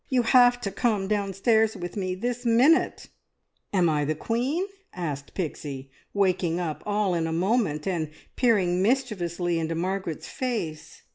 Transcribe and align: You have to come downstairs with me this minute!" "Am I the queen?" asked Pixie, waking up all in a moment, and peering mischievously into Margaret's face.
You 0.09 0.23
have 0.23 0.59
to 0.61 0.71
come 0.71 1.07
downstairs 1.07 1.75
with 1.77 1.95
me 1.95 2.15
this 2.15 2.43
minute!" 2.43 3.09
"Am 3.71 3.87
I 3.87 4.03
the 4.03 4.15
queen?" 4.15 4.65
asked 4.93 5.35
Pixie, 5.35 5.91
waking 6.11 6.59
up 6.59 6.81
all 6.87 7.13
in 7.13 7.27
a 7.27 7.31
moment, 7.31 7.85
and 7.85 8.09
peering 8.35 8.81
mischievously 8.81 9.59
into 9.59 9.75
Margaret's 9.75 10.27
face. 10.27 11.03